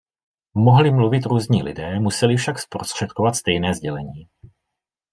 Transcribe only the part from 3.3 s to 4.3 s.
stejné sdělení.